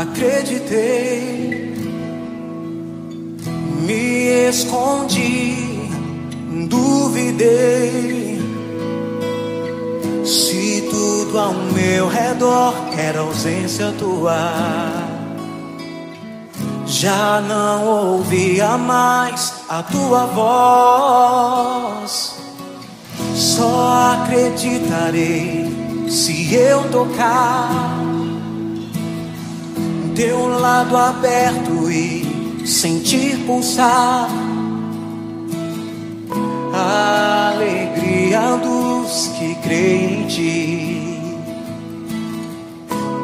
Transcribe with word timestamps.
acreditei. 0.00 1.74
Me 3.80 4.48
escondi, 4.48 5.88
duvidei. 6.68 8.36
Se 10.24 10.88
tudo 10.90 11.38
ao 11.38 11.54
meu 11.54 12.08
redor 12.08 12.74
era 12.98 13.20
ausência 13.20 13.94
tua. 13.98 14.52
Já 16.86 17.40
não 17.40 17.86
ouvia 17.86 18.76
mais 18.76 19.54
a 19.68 19.82
tua 19.82 20.26
voz. 20.26 22.34
Só 23.34 24.18
acreditarei 24.22 25.74
se 26.08 26.54
eu 26.54 26.82
tocar 26.90 28.15
teu 30.16 30.48
lado 30.48 30.96
aberto 30.96 31.90
e 31.90 32.66
sentir 32.66 33.36
pulsar 33.46 34.30
a 36.72 37.52
alegria 37.54 38.56
dos 38.56 39.28
que 39.38 39.54
creem 39.56 40.22
em 40.22 40.26
ti 40.26 41.06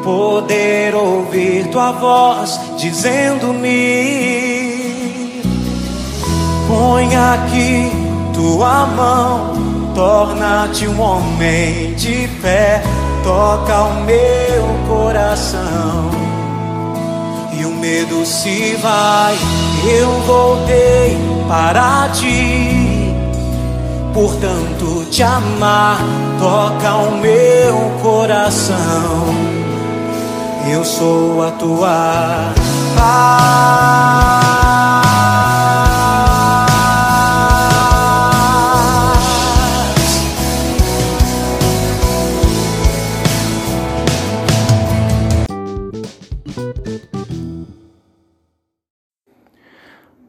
poder 0.03 0.93
ouvir 0.93 1.67
tua 1.71 1.93
voz 1.93 2.59
dizendo-me: 2.77 3.71
Põe 6.67 7.15
aqui 7.15 7.91
tua 8.35 8.85
mão, 8.85 9.53
torna-te 9.95 10.87
um 10.87 11.01
homem 11.01 11.95
de 11.95 12.27
fé, 12.39 12.83
toca 13.23 13.81
o 13.83 14.03
meu 14.03 14.63
coração. 14.87 16.32
Medo 17.83 18.25
se 18.25 18.77
vai, 18.81 19.37
eu 19.83 20.09
voltei 20.21 21.17
para 21.49 22.07
ti. 22.13 23.13
Portanto, 24.13 25.05
te 25.11 25.21
amar 25.21 25.99
toca 26.39 26.95
o 26.95 27.17
meu 27.17 27.91
coração 28.01 29.35
eu 30.71 30.85
sou 30.85 31.45
a 31.45 31.51
tua 31.51 32.53
paz. 32.95 35.12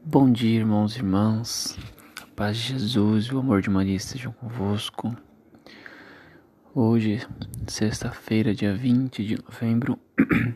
Bom 0.07 0.31
dia, 0.31 0.59
irmãos 0.59 0.95
e 0.95 0.99
irmãs. 0.99 1.75
A 2.21 2.27
paz 2.35 2.57
de 2.57 2.73
Jesus 2.73 3.25
e 3.25 3.33
o 3.33 3.39
amor 3.39 3.63
de 3.63 3.71
Maria 3.71 3.95
estejam 3.95 4.31
convosco. 4.33 5.17
Hoje, 6.75 7.27
sexta-feira, 7.65 8.53
dia 8.53 8.75
20 8.75 9.25
de 9.25 9.43
novembro, 9.43 9.97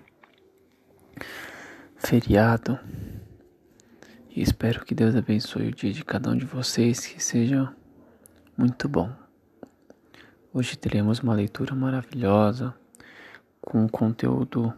feriado. 1.98 2.78
E 4.30 4.40
espero 4.40 4.86
que 4.86 4.94
Deus 4.94 5.16
abençoe 5.16 5.70
o 5.70 5.74
dia 5.74 5.92
de 5.92 6.06
cada 6.06 6.30
um 6.30 6.38
de 6.38 6.46
vocês, 6.46 7.08
que 7.08 7.22
seja 7.22 7.74
muito 8.56 8.88
bom. 8.88 9.12
Hoje 10.54 10.78
teremos 10.78 11.22
uma 11.22 11.34
leitura 11.34 11.74
maravilhosa, 11.74 12.76
com 13.60 13.84
um 13.84 13.88
conteúdo 13.88 14.72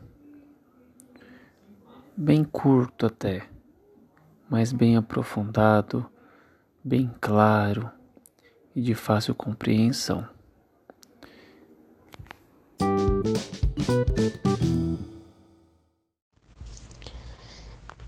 bem 2.16 2.46
curto 2.46 3.08
até, 3.08 3.52
mas 4.52 4.74
bem 4.74 4.98
aprofundado, 4.98 6.06
bem 6.84 7.10
claro 7.22 7.90
e 8.76 8.82
de 8.82 8.94
fácil 8.94 9.34
compreensão. 9.34 10.28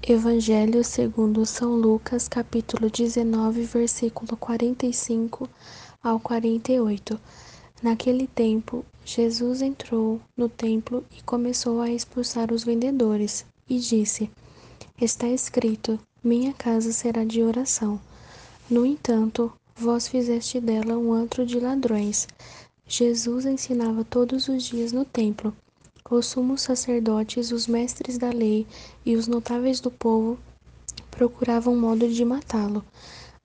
Evangelho 0.05 0.83
segundo 0.83 1.45
São 1.45 1.77
Lucas, 1.77 2.27
capítulo 2.27 2.89
19, 2.89 3.63
versículo 3.63 4.35
45 4.35 5.49
ao 6.03 6.19
48. 6.19 7.17
Naquele 7.81 8.27
tempo, 8.27 8.85
Jesus 9.05 9.61
entrou 9.61 10.19
no 10.35 10.49
templo 10.49 11.05
e 11.17 11.21
começou 11.21 11.79
a 11.79 11.89
expulsar 11.89 12.51
os 12.51 12.65
vendedores, 12.65 13.45
e 13.69 13.79
disse: 13.79 14.29
Está 14.99 15.29
escrito: 15.29 15.97
Minha 16.23 16.53
casa 16.53 16.93
será 16.93 17.25
de 17.25 17.43
oração. 17.43 17.99
No 18.69 18.85
entanto, 18.85 19.51
vós 19.75 20.07
fizeste 20.07 20.57
dela 20.61 20.97
um 20.97 21.11
antro 21.11 21.45
de 21.45 21.59
ladrões. 21.59 22.29
Jesus 22.87 23.45
ensinava 23.45 24.05
todos 24.05 24.47
os 24.47 24.63
dias 24.63 24.93
no 24.93 25.03
templo. 25.03 25.53
Os 26.09 26.27
sumos 26.27 26.61
sacerdotes, 26.61 27.51
os 27.51 27.67
mestres 27.67 28.17
da 28.17 28.29
lei 28.29 28.65
e 29.05 29.17
os 29.17 29.27
notáveis 29.27 29.81
do 29.81 29.91
povo 29.91 30.39
procuravam 31.11 31.75
modo 31.75 32.07
de 32.07 32.23
matá-lo, 32.23 32.85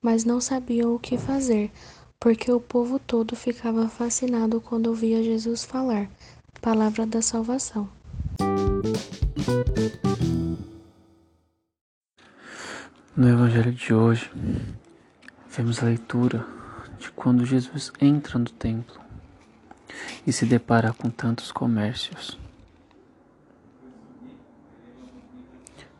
mas 0.01 0.23
não 0.23 0.39
sabiam 0.39 0.95
o 0.95 0.99
que 0.99 1.17
fazer, 1.17 1.69
porque 2.17 2.49
o 2.49 2.61
povo 2.61 2.97
todo 2.97 3.35
ficava 3.35 3.89
fascinado 3.89 4.61
quando 4.61 4.87
ouvia 4.87 5.21
Jesus 5.21 5.65
falar. 5.65 6.09
Palavra 6.61 7.05
da 7.05 7.21
salvação. 7.21 7.89
No 13.19 13.27
Evangelho 13.27 13.73
de 13.73 13.93
hoje, 13.93 14.31
vemos 15.49 15.83
a 15.83 15.87
leitura 15.87 16.47
de 16.97 17.11
quando 17.11 17.45
Jesus 17.45 17.91
entra 17.99 18.39
no 18.39 18.45
templo 18.45 18.97
e 20.25 20.31
se 20.31 20.45
depara 20.45 20.93
com 20.93 21.09
tantos 21.09 21.51
comércios. 21.51 22.39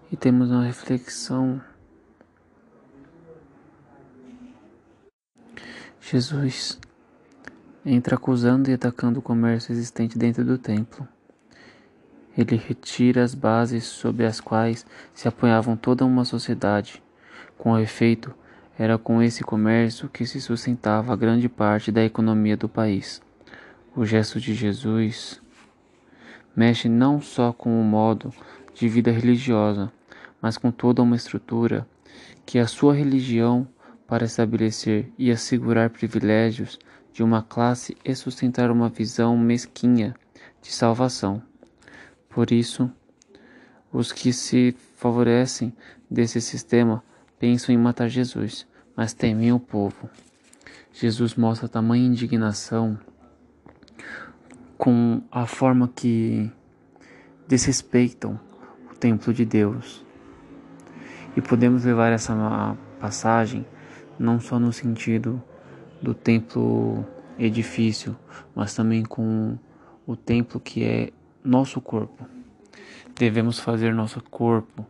E 0.09 0.15
temos 0.15 0.49
uma 0.49 0.63
reflexão. 0.63 1.61
Jesus 5.99 6.79
entra 7.85 8.15
acusando 8.15 8.71
e 8.71 8.73
atacando 8.73 9.19
o 9.19 9.21
comércio 9.21 9.73
existente 9.73 10.17
dentro 10.17 10.45
do 10.45 10.57
templo. 10.57 11.05
Ele 12.37 12.55
retira 12.55 13.25
as 13.25 13.35
bases 13.35 13.83
sobre 13.83 14.25
as 14.25 14.39
quais 14.39 14.85
se 15.13 15.27
apoiavam 15.27 15.75
toda 15.75 16.05
uma 16.05 16.23
sociedade. 16.23 17.03
Com 17.59 17.77
efeito, 17.77 18.33
era 18.77 18.97
com 18.97 19.21
esse 19.21 19.43
comércio 19.43 20.07
que 20.07 20.25
se 20.25 20.39
sustentava 20.39 21.13
grande 21.13 21.49
parte 21.49 21.91
da 21.91 22.01
economia 22.01 22.55
do 22.55 22.69
país. 22.69 23.21
O 23.93 24.05
gesto 24.05 24.39
de 24.39 24.53
Jesus 24.53 25.41
mexe 26.55 26.87
não 26.87 27.19
só 27.19 27.51
com 27.51 27.81
o 27.81 27.83
modo 27.83 28.33
de 28.73 28.87
vida 28.87 29.11
religiosa, 29.11 29.91
mas 30.41 30.57
com 30.57 30.71
toda 30.71 31.01
uma 31.01 31.17
estrutura 31.17 31.85
que 32.45 32.57
a 32.57 32.65
sua 32.65 32.95
religião 32.95 33.67
para 34.07 34.23
estabelecer 34.23 35.11
e 35.17 35.29
assegurar 35.29 35.89
privilégios 35.89 36.79
de 37.11 37.21
uma 37.21 37.43
classe 37.43 37.97
e 38.05 38.15
sustentar 38.15 38.71
uma 38.71 38.87
visão 38.87 39.37
mesquinha 39.37 40.15
de 40.61 40.71
salvação. 40.71 41.43
Por 42.29 42.53
isso, 42.53 42.89
os 43.91 44.13
que 44.13 44.31
se 44.31 44.73
favorecem 44.95 45.75
desse 46.09 46.39
sistema 46.39 47.03
pensam 47.39 47.73
em 47.73 47.77
matar 47.77 48.09
Jesus, 48.09 48.67
mas 48.95 49.13
temem 49.13 49.51
o 49.51 49.59
povo. 49.59 50.09
Jesus 50.91 51.35
mostra 51.35 51.69
tamanha 51.69 52.05
indignação 52.05 52.99
com 54.77 55.21
a 55.31 55.45
forma 55.45 55.87
que 55.87 56.51
desrespeitam 57.47 58.39
o 58.91 58.95
templo 58.95 59.33
de 59.33 59.45
Deus 59.45 60.05
e 61.35 61.41
podemos 61.41 61.85
levar 61.85 62.11
essa 62.11 62.77
passagem 62.99 63.65
não 64.17 64.39
só 64.39 64.59
no 64.59 64.73
sentido 64.73 65.41
do 66.01 66.13
templo 66.13 67.05
edifício, 67.37 68.17
mas 68.53 68.75
também 68.75 69.03
com 69.03 69.57
o 70.05 70.15
templo 70.15 70.59
que 70.59 70.83
é 70.83 71.11
nosso 71.43 71.79
corpo. 71.79 72.27
Devemos 73.17 73.59
fazer 73.59 73.93
nosso 73.93 74.21
corpo 74.21 74.85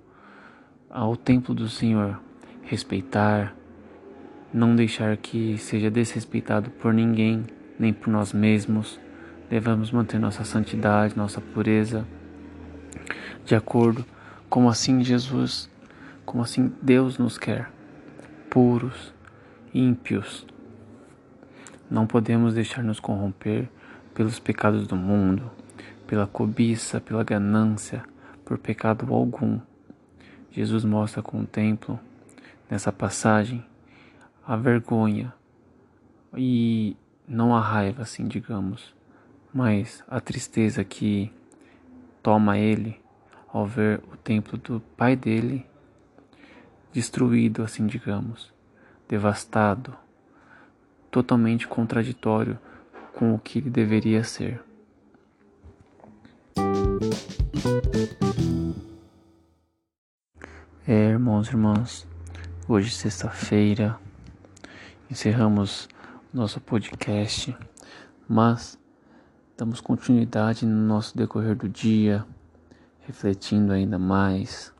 ao 0.89 1.15
templo 1.15 1.53
do 1.53 1.69
Senhor, 1.69 2.19
respeitar, 2.69 3.55
não 4.53 4.75
deixar 4.75 5.17
que 5.17 5.57
seja 5.57 5.89
desrespeitado 5.89 6.69
por 6.69 6.93
ninguém, 6.93 7.43
nem 7.77 7.91
por 7.91 8.09
nós 8.09 8.31
mesmos. 8.31 8.99
Devemos 9.49 9.91
manter 9.91 10.19
nossa 10.19 10.43
santidade, 10.43 11.17
nossa 11.17 11.41
pureza, 11.41 12.05
de 13.43 13.55
acordo 13.55 14.05
como 14.47 14.69
assim 14.69 15.03
Jesus 15.03 15.69
como 16.29 16.43
assim 16.43 16.71
Deus 16.79 17.17
nos 17.17 17.39
quer, 17.39 17.71
puros, 18.51 19.11
ímpios. 19.73 20.45
Não 21.89 22.05
podemos 22.05 22.53
deixar 22.53 22.83
nos 22.83 22.99
corromper 22.99 23.67
pelos 24.13 24.37
pecados 24.37 24.85
do 24.85 24.95
mundo, 24.95 25.49
pela 26.05 26.27
cobiça, 26.27 27.01
pela 27.01 27.23
ganância, 27.23 28.03
por 28.45 28.59
pecado 28.59 29.11
algum. 29.11 29.59
Jesus 30.51 30.85
mostra 30.85 31.23
com 31.23 31.41
o 31.41 31.47
templo, 31.47 31.99
nessa 32.69 32.91
passagem, 32.91 33.65
a 34.45 34.55
vergonha 34.55 35.33
e 36.35 36.95
não 37.27 37.55
a 37.55 37.59
raiva, 37.59 38.03
assim, 38.03 38.27
digamos, 38.27 38.93
mas 39.53 40.03
a 40.07 40.19
tristeza 40.19 40.83
que 40.83 41.31
toma 42.21 42.57
ele 42.57 42.99
ao 43.51 43.65
ver 43.65 44.01
o 44.11 44.17
templo 44.17 44.57
do 44.57 44.79
pai 44.95 45.15
dele 45.15 45.65
destruído, 46.91 47.63
assim, 47.63 47.87
digamos, 47.87 48.51
devastado, 49.07 49.95
totalmente 51.09 51.67
contraditório 51.67 52.59
com 53.13 53.33
o 53.33 53.39
que 53.39 53.59
ele 53.59 53.69
deveria 53.69 54.23
ser. 54.23 54.63
É, 60.87 61.09
irmãos 61.09 61.47
e 61.47 61.51
irmãs, 61.51 62.07
hoje 62.71 62.91
sexta-feira 62.91 63.99
encerramos 65.09 65.89
nosso 66.31 66.61
podcast, 66.61 67.57
mas 68.27 68.77
damos 69.57 69.81
continuidade 69.81 70.67
no 70.67 70.75
nosso 70.75 71.17
decorrer 71.17 71.55
do 71.55 71.67
dia, 71.67 72.23
refletindo 72.99 73.73
ainda 73.73 73.97
mais, 73.97 74.71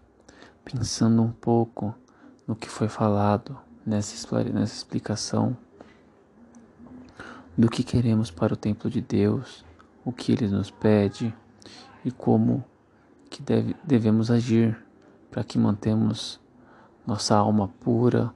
pensando 0.64 1.24
um 1.24 1.32
pouco 1.32 1.96
no 2.48 2.56
que 2.56 2.70
foi 2.70 2.88
falado 2.88 3.58
nessa, 3.84 4.44
nessa 4.44 4.76
explicação 4.76 5.58
do 7.58 7.68
que 7.68 7.82
queremos 7.84 8.30
para 8.30 8.54
o 8.54 8.58
templo 8.58 8.88
de 8.88 9.02
Deus, 9.02 9.66
o 10.06 10.12
que 10.12 10.32
ele 10.32 10.48
nos 10.48 10.70
pede 10.70 11.34
e 12.06 12.12
como 12.12 12.64
que 13.32 13.42
deve, 13.42 13.76
devemos 13.84 14.30
agir 14.30 14.78
para 15.32 15.44
que 15.44 15.58
mantemos 15.58 16.40
nossa 17.10 17.36
alma 17.36 17.68
pura, 17.80 18.32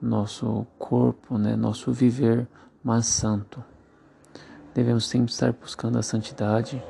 nosso 0.00 0.66
corpo, 0.78 1.36
né, 1.36 1.54
nosso 1.54 1.92
viver 1.92 2.48
mais 2.82 3.04
santo. 3.04 3.62
Devemos 4.74 5.06
sempre 5.06 5.30
estar 5.30 5.52
buscando 5.52 5.98
a 5.98 6.02
santidade, 6.02 6.82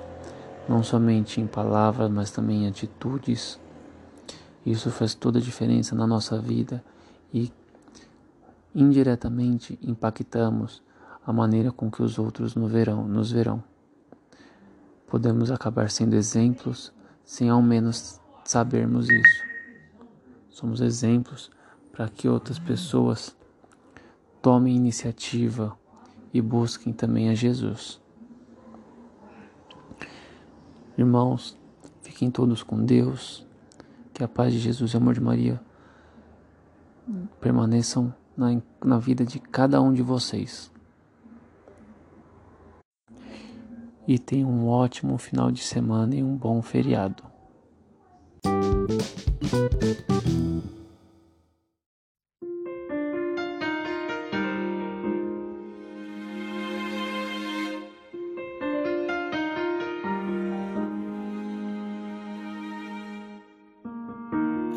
não 0.68 0.84
somente 0.84 1.40
em 1.40 1.46
palavras, 1.46 2.08
mas 2.08 2.30
também 2.30 2.62
em 2.62 2.68
atitudes. 2.68 3.58
Isso 4.64 4.88
faz 4.88 5.14
toda 5.14 5.40
a 5.40 5.42
diferença 5.42 5.96
na 5.96 6.06
nossa 6.06 6.40
vida 6.40 6.82
e 7.34 7.52
indiretamente 8.72 9.76
impactamos 9.82 10.80
a 11.26 11.32
maneira 11.32 11.72
com 11.72 11.90
que 11.90 12.04
os 12.04 12.20
outros 12.20 12.54
nos 12.54 12.70
verão, 12.70 13.08
nos 13.08 13.32
verão. 13.32 13.62
Podemos 15.08 15.50
acabar 15.50 15.90
sendo 15.90 16.14
exemplos 16.14 16.92
sem 17.24 17.50
ao 17.50 17.60
menos 17.60 18.20
sabermos 18.44 19.08
isso. 19.08 19.55
Somos 20.56 20.80
exemplos 20.80 21.50
para 21.92 22.08
que 22.08 22.26
outras 22.26 22.58
pessoas 22.58 23.36
tomem 24.40 24.74
iniciativa 24.74 25.76
e 26.32 26.40
busquem 26.40 26.94
também 26.94 27.28
a 27.28 27.34
Jesus. 27.34 28.00
Irmãos, 30.96 31.58
fiquem 32.00 32.30
todos 32.30 32.62
com 32.62 32.82
Deus, 32.82 33.46
que 34.14 34.24
a 34.24 34.28
paz 34.28 34.50
de 34.50 34.58
Jesus 34.58 34.92
e 34.92 34.94
o 34.94 34.96
amor 34.96 35.12
de 35.12 35.20
Maria 35.20 35.60
permaneçam 37.38 38.14
na, 38.34 38.58
na 38.82 38.98
vida 38.98 39.26
de 39.26 39.38
cada 39.38 39.78
um 39.82 39.92
de 39.92 40.00
vocês. 40.00 40.72
e 44.08 44.18
tenha 44.18 44.46
um 44.46 44.68
ótimo 44.68 45.18
final 45.18 45.50
de 45.50 45.60
semana 45.60 46.14
e 46.14 46.22
um 46.22 46.36
bom 46.36 46.62
feriado. 46.62 47.24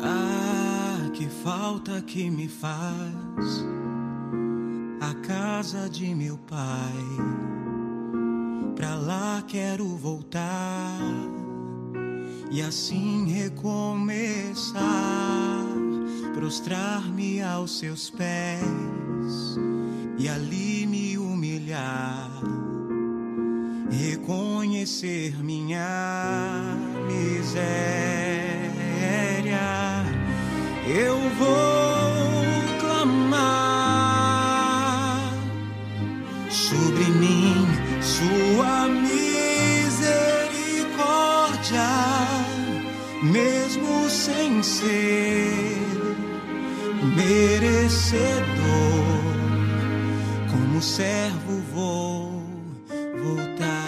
Ah, 0.02 1.10
que 1.14 1.26
falta 1.26 2.00
que 2.02 2.30
me 2.30 2.46
faz 2.46 3.66
a 5.00 5.14
casa 5.26 5.90
de 5.90 6.14
meu 6.14 6.38
pai. 6.38 6.94
Pra 8.76 8.94
lá 8.94 9.42
quero 9.48 9.84
voltar 9.96 11.49
e 12.50 12.60
assim 12.62 13.30
recomeçar, 13.32 14.82
prostrar-me 16.34 17.40
aos 17.40 17.78
seus 17.78 18.10
pés 18.10 18.60
e 20.18 20.28
ali 20.28 20.84
me 20.86 21.16
humilhar, 21.16 22.28
reconhecer 23.90 25.40
minha 25.44 26.76
miséria. 27.06 27.70
Eu 30.88 31.16
vou 31.38 32.10
clamar 32.80 33.30
sobre 36.50 37.04
mim 37.04 37.54
sua 38.02 38.88
misericórdia, 38.88 39.19
ser 44.62 45.86
merecedor, 47.16 48.50
como 50.50 50.82
servo 50.82 51.62
vou 51.72 52.42
voltar. 53.22 53.80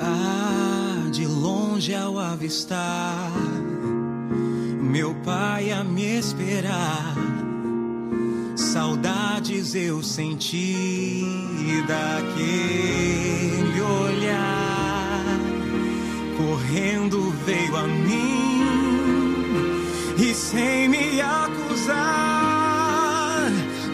Ah, 0.00 1.08
de 1.10 1.26
longe 1.26 1.94
ao 1.94 2.18
avistar 2.18 3.32
meu 4.92 5.14
pai 5.24 5.72
a 5.72 5.82
me 5.82 6.18
esperar. 6.18 7.41
Saudades 8.72 9.74
eu 9.74 10.02
senti 10.02 11.22
daquele 11.86 13.78
olhar. 13.82 15.22
Correndo 16.38 17.34
veio 17.44 17.76
a 17.76 17.86
mim 17.86 18.64
e 20.16 20.32
sem 20.32 20.88
me 20.88 21.20
acusar, 21.20 21.92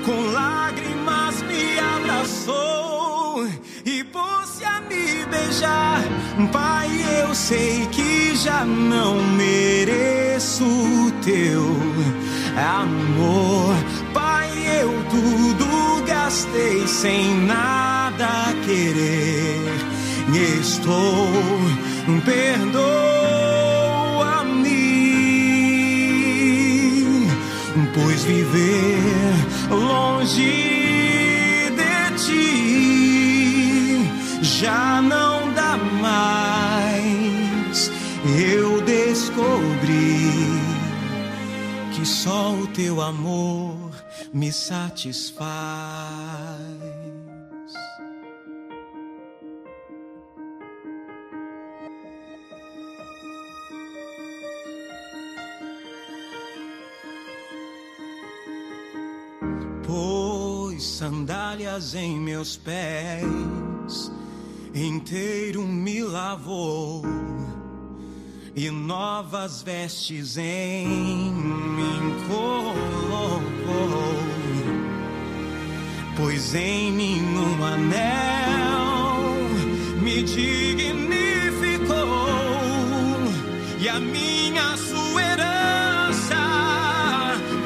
com 0.06 0.30
lágrimas 0.30 1.42
me 1.42 1.76
abraçou 1.96 3.48
e 3.84 4.04
pôs-se 4.04 4.64
a 4.64 4.80
me 4.82 5.26
beijar. 5.26 6.04
Pai, 6.52 6.88
eu 7.20 7.34
sei 7.34 7.84
que 7.86 8.36
já 8.36 8.64
não 8.64 9.20
mereço 9.32 10.62
o 10.62 11.10
teu 11.20 11.64
amor. 12.56 13.97
Gastei 16.38 16.86
sem 16.86 17.34
nada 17.46 18.54
querer. 18.64 19.74
Estou, 20.60 21.32
perdoa-me, 22.24 22.78
pois 27.92 28.22
viver 28.22 29.34
longe 29.68 30.52
de 31.74 32.12
ti 32.24 32.48
já 34.40 35.02
não 35.02 35.52
dá 35.54 35.76
mais. 36.00 37.90
Eu 38.48 38.80
descobri 38.82 40.30
que 41.94 42.06
só 42.06 42.52
o 42.54 42.68
teu 42.68 43.02
amor 43.02 43.77
me 44.32 44.52
satisfaz. 44.52 45.38
Pôs 59.86 60.82
sandálias 60.82 61.94
em 61.94 62.18
meus 62.18 62.56
pés, 62.56 64.12
inteiro 64.74 65.62
me 65.62 66.02
lavou 66.02 67.02
e 68.58 68.70
novas 68.72 69.62
vestes 69.62 70.36
em 70.36 70.86
mim 70.86 72.16
colocou, 72.26 73.57
pois 76.16 76.54
em 76.54 76.92
mim 76.92 77.22
um 77.36 77.64
anel 77.64 79.18
me 80.02 80.22
dignificou. 80.22 81.96
E 83.80 83.88
a 83.88 84.00
minha 84.00 84.76
sua 84.76 85.22
herança 85.22 86.36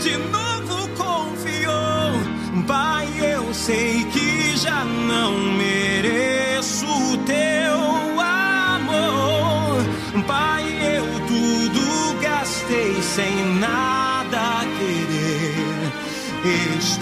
de 0.02 0.16
novo 0.18 0.88
confiou, 0.96 2.64
Pai, 2.66 3.08
eu 3.34 3.54
sei 3.54 4.04
que 4.12 4.56
já 4.56 4.84
não 4.84 5.32
mereço 5.38 5.61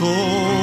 Estou 0.01 0.60